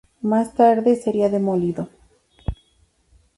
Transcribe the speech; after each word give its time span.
Más 0.23 0.55
tarde 0.55 0.95
sería 0.95 1.29
demolido. 1.29 1.87